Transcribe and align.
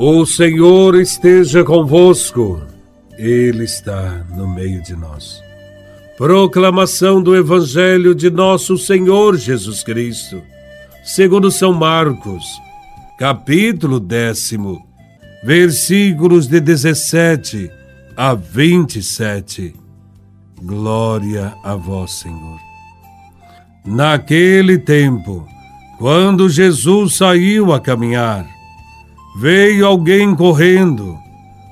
O 0.00 0.24
Senhor 0.24 0.94
esteja 0.94 1.64
convosco, 1.64 2.62
Ele 3.18 3.64
está 3.64 4.24
no 4.32 4.48
meio 4.48 4.80
de 4.80 4.94
nós. 4.94 5.42
Proclamação 6.16 7.20
do 7.20 7.34
Evangelho 7.34 8.14
de 8.14 8.30
Nosso 8.30 8.78
Senhor 8.78 9.36
Jesus 9.36 9.82
Cristo, 9.82 10.40
segundo 11.02 11.50
São 11.50 11.72
Marcos, 11.72 12.44
capítulo 13.18 13.98
décimo, 13.98 14.86
versículos 15.42 16.46
de 16.46 16.60
17 16.60 17.68
a 18.16 18.34
27. 18.34 19.74
Glória 20.62 21.54
a 21.64 21.74
Vós, 21.74 22.12
Senhor. 22.20 22.60
Naquele 23.84 24.78
tempo, 24.78 25.44
quando 25.98 26.48
Jesus 26.48 27.16
saiu 27.16 27.72
a 27.72 27.80
caminhar, 27.80 28.57
Veio 29.40 29.86
alguém 29.86 30.34
correndo, 30.34 31.16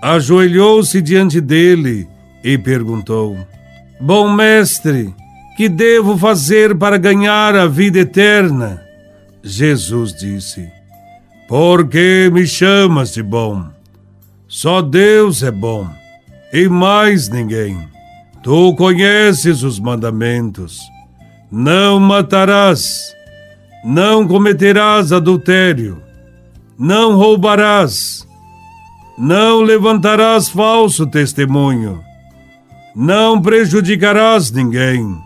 ajoelhou-se 0.00 1.02
diante 1.02 1.40
dele 1.40 2.06
e 2.44 2.56
perguntou: 2.56 3.36
Bom 4.00 4.32
mestre, 4.32 5.12
que 5.56 5.68
devo 5.68 6.16
fazer 6.16 6.78
para 6.78 6.96
ganhar 6.96 7.56
a 7.56 7.66
vida 7.66 7.98
eterna? 7.98 8.80
Jesus 9.42 10.14
disse: 10.14 10.70
Por 11.48 11.88
que 11.88 12.30
me 12.32 12.46
chamas 12.46 13.12
de 13.12 13.24
bom? 13.24 13.64
Só 14.46 14.80
Deus 14.80 15.42
é 15.42 15.50
bom 15.50 15.88
e 16.52 16.68
mais 16.68 17.28
ninguém. 17.28 17.76
Tu 18.40 18.74
conheces 18.76 19.64
os 19.64 19.80
mandamentos: 19.80 20.78
não 21.50 21.98
matarás, 21.98 23.12
não 23.84 24.28
cometerás 24.28 25.10
adultério 25.10 26.06
não 26.78 27.16
roubarás, 27.16 28.24
não 29.18 29.62
levantarás 29.62 30.48
falso 30.48 31.08
testemunho, 31.08 32.00
não 32.94 33.42
prejudicarás 33.42 34.52
ninguém. 34.52 35.18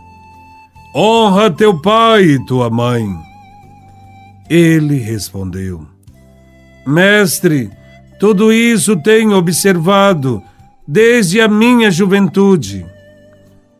Honra 0.95 1.51
teu 1.51 1.79
pai 1.79 2.23
e 2.23 2.45
tua 2.45 2.71
mãe. 2.71 3.07
Ele 4.49 4.97
respondeu: 4.97 5.85
Mestre, 6.87 7.69
tudo 8.19 8.51
isso 8.51 8.95
tenho 8.97 9.35
observado 9.37 10.41
desde 10.87 11.39
a 11.39 11.47
minha 11.47 11.91
juventude. 11.91 12.85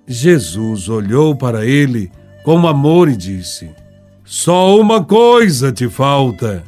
Jesus 0.05 0.89
olhou 0.89 1.35
para 1.35 1.65
ele 1.65 2.11
com 2.43 2.67
amor 2.67 3.09
e 3.09 3.15
disse: 3.15 3.69
Só 4.23 4.79
uma 4.79 5.03
coisa 5.03 5.71
te 5.71 5.89
falta 5.89 6.63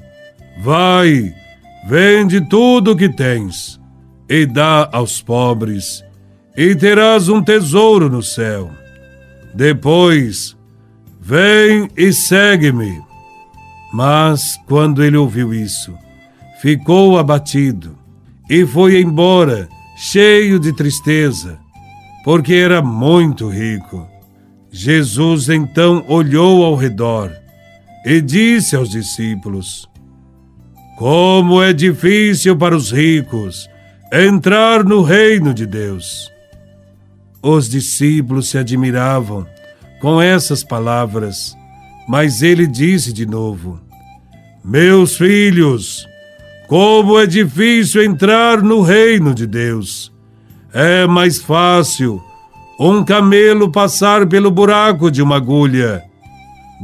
Vai, 0.58 1.34
vende 1.88 2.42
tudo 2.42 2.92
o 2.92 2.96
que 2.96 3.10
tens 3.10 3.80
e 4.30 4.46
dá 4.46 4.90
aos 4.92 5.22
pobres, 5.22 6.04
e 6.56 6.76
terás 6.76 7.30
um 7.30 7.42
tesouro 7.42 8.10
no 8.10 8.24
céu. 8.24 8.72
Depois, 9.54 10.56
vem 11.20 11.90
e 11.96 12.12
segue-me. 12.12 13.02
Mas, 13.94 14.58
quando 14.68 15.04
ele 15.04 15.18
ouviu 15.18 15.54
isso, 15.54 15.94
ficou 16.62 17.18
abatido 17.18 17.98
e 18.50 18.66
foi 18.66 19.02
embora, 19.02 19.68
cheio 19.96 20.60
de 20.60 20.74
tristeza, 20.74 21.58
porque 22.24 22.54
era 22.54 22.82
muito 22.82 23.48
rico. 23.48 24.08
Jesus 24.72 25.48
então 25.50 26.04
olhou 26.08 26.64
ao 26.64 26.76
redor 26.76 27.32
e 28.06 28.20
disse 28.20 28.76
aos 28.76 28.90
discípulos: 28.90 29.90
como 30.96 31.62
é 31.62 31.74
difícil 31.74 32.56
para 32.56 32.76
os 32.76 32.92
ricos 32.92 33.70
entrar 34.12 34.84
no 34.84 35.02
reino 35.02 35.54
de 35.54 35.66
Deus. 35.66 36.32
Os 37.42 37.70
discípulos 37.70 38.50
se 38.50 38.58
admiravam 38.58 39.46
com 40.02 40.22
essas 40.22 40.64
palavras, 40.64 41.56
mas 42.08 42.42
ele 42.42 42.66
disse 42.66 43.12
de 43.12 43.26
novo: 43.26 43.80
Meus 44.64 45.18
filhos, 45.18 46.08
como 46.68 47.20
é 47.20 47.28
difícil 47.28 48.04
entrar 48.04 48.62
no 48.62 48.82
reino 48.82 49.34
de 49.34 49.46
Deus. 49.46 50.12
É 50.74 51.06
mais 51.08 51.40
fácil 51.40 52.22
um 52.80 53.04
camelo 53.04 53.72
passar 53.72 54.28
pelo 54.28 54.52
buraco 54.52 55.10
de 55.10 55.22
uma 55.22 55.38
agulha 55.38 56.04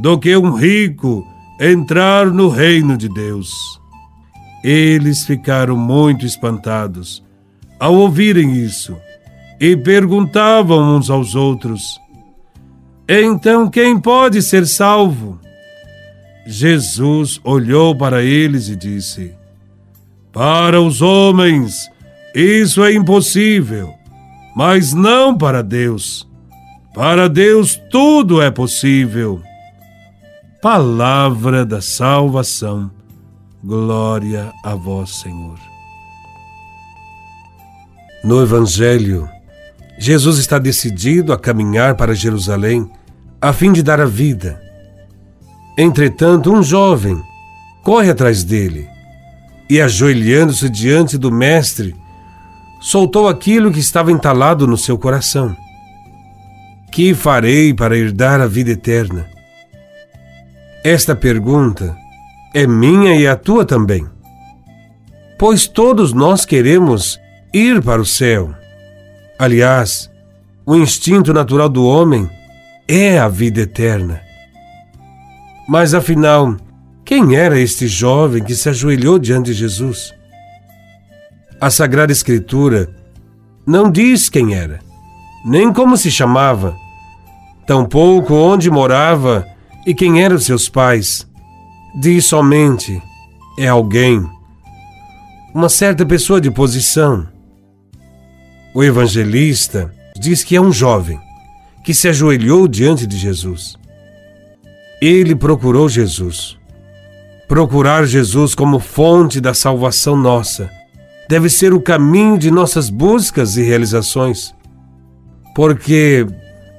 do 0.00 0.18
que 0.18 0.34
um 0.36 0.54
rico 0.54 1.26
entrar 1.60 2.26
no 2.26 2.48
reino 2.48 2.96
de 2.96 3.08
Deus. 3.08 3.81
Eles 4.62 5.24
ficaram 5.24 5.76
muito 5.76 6.24
espantados 6.24 7.22
ao 7.82 7.94
ouvirem 7.94 8.54
isso 8.54 8.96
e 9.58 9.76
perguntavam 9.76 10.96
uns 10.96 11.10
aos 11.10 11.34
outros: 11.34 12.00
Então 13.08 13.68
quem 13.68 13.98
pode 13.98 14.40
ser 14.40 14.66
salvo? 14.66 15.40
Jesus 16.46 17.40
olhou 17.42 17.96
para 17.96 18.22
eles 18.22 18.68
e 18.68 18.76
disse: 18.76 19.34
Para 20.32 20.80
os 20.80 21.02
homens 21.02 21.90
isso 22.34 22.84
é 22.84 22.92
impossível, 22.92 23.92
mas 24.54 24.92
não 24.92 25.36
para 25.36 25.62
Deus. 25.62 26.28
Para 26.94 27.28
Deus 27.28 27.80
tudo 27.90 28.40
é 28.40 28.50
possível. 28.50 29.42
Palavra 30.60 31.64
da 31.64 31.80
salvação. 31.80 32.90
Glória 33.64 34.52
a 34.64 34.74
vós, 34.74 35.20
Senhor. 35.20 35.56
No 38.24 38.42
Evangelho, 38.42 39.28
Jesus 39.96 40.38
está 40.38 40.58
decidido 40.58 41.32
a 41.32 41.38
caminhar 41.38 41.94
para 41.94 42.12
Jerusalém 42.12 42.90
a 43.40 43.52
fim 43.52 43.72
de 43.72 43.80
dar 43.80 44.00
a 44.00 44.04
vida. 44.04 44.60
Entretanto, 45.78 46.52
um 46.52 46.60
jovem 46.60 47.16
corre 47.84 48.10
atrás 48.10 48.42
dele 48.42 48.88
e, 49.70 49.80
ajoelhando-se 49.80 50.68
diante 50.68 51.16
do 51.16 51.30
Mestre, 51.30 51.94
soltou 52.80 53.28
aquilo 53.28 53.70
que 53.70 53.78
estava 53.78 54.10
entalado 54.10 54.66
no 54.66 54.76
seu 54.76 54.98
coração: 54.98 55.56
Que 56.90 57.14
farei 57.14 57.72
para 57.72 57.96
herdar 57.96 58.40
a 58.40 58.46
vida 58.48 58.72
eterna? 58.72 59.30
Esta 60.82 61.14
pergunta 61.14 62.01
é 62.54 62.66
minha 62.66 63.14
e 63.16 63.26
a 63.26 63.36
tua 63.36 63.64
também. 63.64 64.06
Pois 65.38 65.66
todos 65.66 66.12
nós 66.12 66.44
queremos 66.44 67.18
ir 67.52 67.82
para 67.82 68.00
o 68.00 68.06
céu. 68.06 68.54
Aliás, 69.38 70.10
o 70.64 70.76
instinto 70.76 71.32
natural 71.32 71.68
do 71.68 71.84
homem 71.84 72.28
é 72.86 73.18
a 73.18 73.28
vida 73.28 73.62
eterna. 73.62 74.20
Mas 75.68 75.94
afinal, 75.94 76.56
quem 77.04 77.34
era 77.34 77.58
este 77.58 77.86
jovem 77.88 78.44
que 78.44 78.54
se 78.54 78.68
ajoelhou 78.68 79.18
diante 79.18 79.46
de 79.46 79.54
Jesus? 79.54 80.14
A 81.60 81.70
Sagrada 81.70 82.12
Escritura 82.12 82.88
não 83.66 83.90
diz 83.90 84.28
quem 84.28 84.54
era, 84.54 84.80
nem 85.44 85.72
como 85.72 85.96
se 85.96 86.10
chamava, 86.10 86.76
tampouco 87.66 88.34
onde 88.34 88.70
morava 88.70 89.46
e 89.86 89.94
quem 89.94 90.22
eram 90.22 90.38
seus 90.38 90.68
pais 90.68 91.26
diz 91.94 92.24
somente 92.24 93.02
é 93.58 93.68
alguém, 93.68 94.26
uma 95.54 95.68
certa 95.68 96.06
pessoa 96.06 96.40
de 96.40 96.50
posição. 96.50 97.28
O 98.74 98.82
evangelista 98.82 99.92
diz 100.18 100.42
que 100.42 100.56
é 100.56 100.60
um 100.60 100.72
jovem 100.72 101.20
que 101.84 101.92
se 101.92 102.08
ajoelhou 102.08 102.66
diante 102.66 103.06
de 103.06 103.18
Jesus. 103.18 103.76
Ele 105.00 105.34
procurou 105.34 105.88
Jesus. 105.88 106.56
Procurar 107.46 108.06
Jesus 108.06 108.54
como 108.54 108.78
fonte 108.78 109.40
da 109.40 109.52
salvação 109.52 110.16
nossa 110.16 110.70
deve 111.28 111.50
ser 111.50 111.74
o 111.74 111.80
caminho 111.80 112.38
de 112.38 112.50
nossas 112.50 112.88
buscas 112.88 113.56
e 113.56 113.62
realizações, 113.62 114.54
porque 115.54 116.26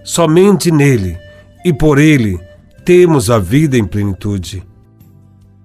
somente 0.04 0.72
nele 0.72 1.18
e 1.64 1.72
por 1.72 2.00
ele 2.00 2.40
temos 2.84 3.30
a 3.30 3.38
vida 3.38 3.78
em 3.78 3.86
plenitude. 3.86 4.64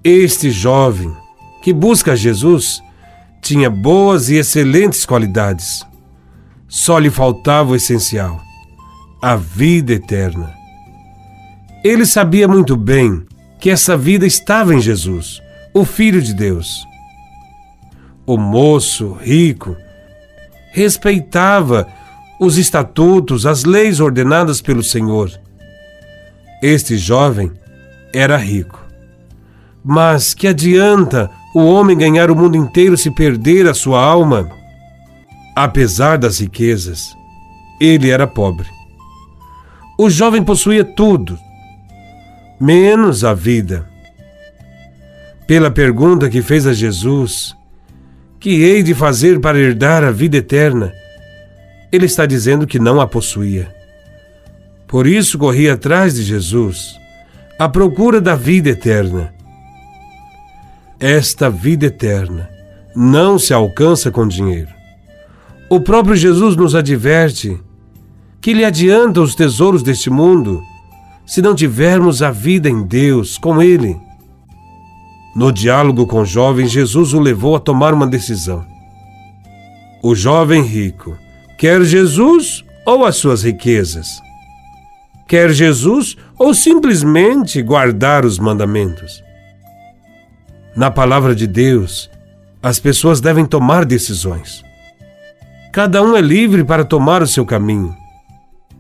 Este 0.04 0.52
jovem 0.52 1.12
que 1.60 1.72
busca 1.72 2.14
Jesus 2.14 2.80
tinha 3.42 3.68
boas 3.68 4.28
e 4.28 4.36
excelentes 4.36 5.04
qualidades. 5.04 5.84
Só 6.68 7.00
lhe 7.00 7.10
faltava 7.10 7.72
o 7.72 7.74
essencial: 7.74 8.40
a 9.20 9.34
vida 9.34 9.92
eterna. 9.94 10.54
Ele 11.82 12.06
sabia 12.06 12.46
muito 12.46 12.76
bem 12.76 13.26
que 13.58 13.70
essa 13.70 13.96
vida 13.96 14.24
estava 14.24 14.72
em 14.72 14.80
Jesus, 14.80 15.42
o 15.74 15.84
Filho 15.84 16.22
de 16.22 16.32
Deus. 16.32 16.86
O 18.24 18.36
moço 18.36 19.14
rico 19.20 19.76
respeitava 20.70 21.88
os 22.38 22.56
estatutos, 22.56 23.46
as 23.46 23.64
leis 23.64 23.98
ordenadas 23.98 24.60
pelo 24.60 24.82
Senhor. 24.82 25.28
Este 26.62 26.96
jovem 26.96 27.50
era 28.14 28.36
rico 28.36 28.88
mas 29.90 30.35
que 30.35 30.46
adianta 30.46 31.31
o 31.55 31.64
homem 31.64 31.96
ganhar 31.96 32.31
o 32.31 32.37
mundo 32.37 32.58
inteiro 32.58 32.94
se 32.94 33.11
perder 33.11 33.67
a 33.67 33.73
sua 33.73 33.99
alma? 33.99 34.46
Apesar 35.56 36.19
das 36.19 36.40
riquezas, 36.40 37.17
ele 37.81 38.11
era 38.11 38.26
pobre. 38.26 38.67
O 39.99 40.11
jovem 40.11 40.44
possuía 40.44 40.85
tudo, 40.85 41.38
menos 42.61 43.25
a 43.25 43.32
vida. 43.32 43.88
Pela 45.46 45.70
pergunta 45.70 46.29
que 46.29 46.43
fez 46.43 46.67
a 46.67 46.75
Jesus, 46.75 47.56
que 48.38 48.62
hei 48.62 48.82
de 48.82 48.93
fazer 48.93 49.41
para 49.41 49.58
herdar 49.58 50.05
a 50.05 50.11
vida 50.11 50.37
eterna? 50.37 50.93
Ele 51.91 52.05
está 52.05 52.26
dizendo 52.26 52.67
que 52.67 52.79
não 52.79 53.00
a 53.00 53.06
possuía. 53.06 53.75
Por 54.87 55.06
isso 55.06 55.38
corri 55.38 55.67
atrás 55.70 56.14
de 56.14 56.25
Jesus, 56.25 56.94
à 57.58 57.70
procura 57.70 58.20
da 58.20 58.34
vida 58.34 58.69
eterna. 58.69 59.38
Esta 61.00 61.48
vida 61.48 61.86
eterna 61.86 62.50
não 62.94 63.38
se 63.38 63.54
alcança 63.54 64.10
com 64.10 64.26
dinheiro. 64.26 64.70
O 65.70 65.80
próprio 65.80 66.16
Jesus 66.16 66.56
nos 66.56 66.74
adverte 66.74 67.56
que 68.40 68.52
lhe 68.52 68.64
adianta 68.64 69.20
os 69.20 69.36
tesouros 69.36 69.82
deste 69.82 70.10
mundo 70.10 70.60
se 71.24 71.40
não 71.40 71.54
tivermos 71.54 72.20
a 72.20 72.32
vida 72.32 72.68
em 72.68 72.82
Deus, 72.82 73.38
com 73.38 73.62
Ele. 73.62 73.96
No 75.36 75.52
diálogo 75.52 76.04
com 76.04 76.22
o 76.22 76.26
jovem, 76.26 76.66
Jesus 76.66 77.12
o 77.12 77.20
levou 77.20 77.54
a 77.54 77.60
tomar 77.60 77.94
uma 77.94 78.06
decisão. 78.06 78.66
O 80.02 80.16
jovem 80.16 80.62
rico 80.62 81.16
quer 81.58 81.84
Jesus 81.84 82.64
ou 82.84 83.04
as 83.04 83.14
suas 83.14 83.44
riquezas? 83.44 84.20
Quer 85.28 85.52
Jesus 85.52 86.16
ou 86.36 86.52
simplesmente 86.54 87.62
guardar 87.62 88.24
os 88.24 88.36
mandamentos? 88.38 89.27
Na 90.78 90.92
palavra 90.92 91.34
de 91.34 91.48
Deus, 91.48 92.08
as 92.62 92.78
pessoas 92.78 93.20
devem 93.20 93.44
tomar 93.44 93.84
decisões. 93.84 94.62
Cada 95.72 96.00
um 96.00 96.16
é 96.16 96.20
livre 96.20 96.62
para 96.62 96.84
tomar 96.84 97.20
o 97.20 97.26
seu 97.26 97.44
caminho. 97.44 97.92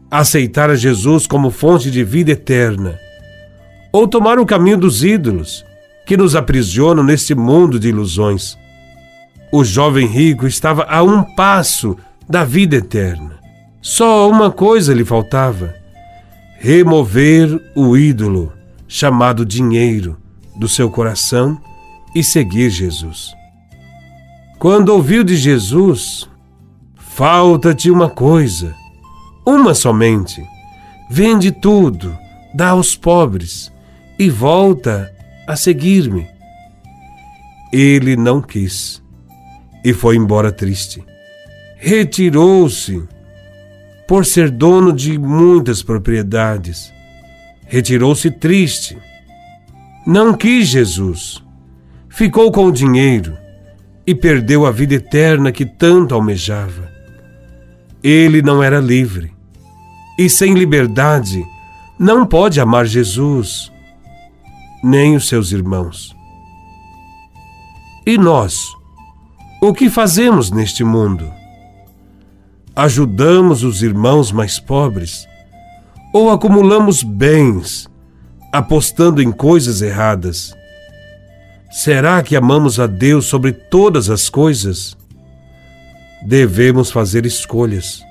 Aceitar 0.08 0.70
a 0.70 0.76
Jesus 0.76 1.26
como 1.26 1.50
fonte 1.50 1.90
de 1.90 2.04
vida 2.04 2.30
eterna, 2.30 2.96
ou 3.92 4.06
tomar 4.06 4.38
o 4.38 4.46
caminho 4.46 4.78
dos 4.78 5.02
ídolos, 5.02 5.64
que 6.06 6.16
nos 6.16 6.36
aprisionam 6.36 7.02
neste 7.02 7.34
mundo 7.34 7.80
de 7.80 7.88
ilusões. 7.88 8.56
O 9.50 9.64
jovem 9.64 10.06
rico 10.06 10.46
estava 10.46 10.84
a 10.84 11.02
um 11.02 11.24
passo 11.34 11.96
da 12.28 12.44
vida 12.44 12.76
eterna. 12.76 13.40
Só 13.82 14.30
uma 14.30 14.52
coisa 14.52 14.94
lhe 14.94 15.04
faltava: 15.04 15.74
remover 16.60 17.60
o 17.74 17.96
ídolo 17.96 18.52
chamado 18.86 19.44
dinheiro 19.44 20.16
do 20.56 20.68
seu 20.68 20.88
coração 20.88 21.60
e 22.14 22.22
seguir 22.22 22.70
Jesus. 22.70 23.34
Quando 24.58 24.88
ouviu 24.88 25.22
de 25.22 25.36
Jesus, 25.36 26.28
falta-te 26.96 27.90
uma 27.90 28.10
coisa, 28.10 28.74
uma 29.46 29.74
somente. 29.74 30.44
Vende 31.10 31.52
tudo, 31.52 32.16
dá 32.54 32.70
aos 32.70 32.96
pobres 32.96 33.72
e 34.18 34.28
volta 34.28 35.12
a 35.46 35.56
seguir-me. 35.56 36.26
Ele 37.72 38.16
não 38.16 38.42
quis 38.42 39.02
e 39.84 39.92
foi 39.92 40.16
embora 40.16 40.50
triste. 40.50 41.04
Retirou-se 41.76 43.06
por 44.06 44.26
ser 44.26 44.50
dono 44.50 44.92
de 44.92 45.18
muitas 45.18 45.82
propriedades. 45.82 46.92
Retirou-se 47.66 48.30
triste. 48.30 48.98
Não 50.06 50.34
quis 50.34 50.68
Jesus. 50.68 51.42
Ficou 52.18 52.50
com 52.50 52.64
o 52.64 52.72
dinheiro 52.72 53.38
e 54.04 54.12
perdeu 54.12 54.66
a 54.66 54.72
vida 54.72 54.94
eterna 54.96 55.52
que 55.52 55.64
tanto 55.64 56.16
almejava. 56.16 56.90
Ele 58.02 58.42
não 58.42 58.60
era 58.60 58.80
livre. 58.80 59.32
E 60.18 60.28
sem 60.28 60.54
liberdade, 60.54 61.46
não 61.96 62.26
pode 62.26 62.60
amar 62.60 62.86
Jesus 62.86 63.70
nem 64.82 65.14
os 65.14 65.28
seus 65.28 65.52
irmãos. 65.52 66.12
E 68.04 68.18
nós, 68.18 68.66
o 69.62 69.72
que 69.72 69.88
fazemos 69.88 70.50
neste 70.50 70.82
mundo? 70.82 71.32
Ajudamos 72.74 73.62
os 73.62 73.80
irmãos 73.80 74.32
mais 74.32 74.58
pobres 74.58 75.24
ou 76.12 76.32
acumulamos 76.32 77.04
bens 77.04 77.88
apostando 78.52 79.22
em 79.22 79.30
coisas 79.30 79.82
erradas? 79.82 80.57
Será 81.70 82.22
que 82.22 82.34
amamos 82.34 82.80
a 82.80 82.86
Deus 82.86 83.26
sobre 83.26 83.52
todas 83.52 84.08
as 84.08 84.30
coisas? 84.30 84.96
Devemos 86.26 86.90
fazer 86.90 87.26
escolhas. 87.26 88.02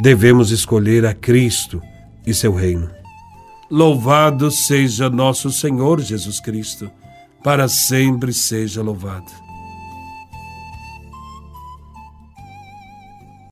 Devemos 0.00 0.50
escolher 0.50 1.04
a 1.04 1.14
Cristo 1.14 1.82
e 2.26 2.32
seu 2.32 2.54
reino. 2.54 2.90
Louvado 3.70 4.50
seja 4.50 5.10
nosso 5.10 5.50
Senhor 5.50 6.00
Jesus 6.00 6.40
Cristo, 6.40 6.90
para 7.42 7.68
sempre 7.68 8.32
seja 8.32 8.82
louvado. 8.82 9.43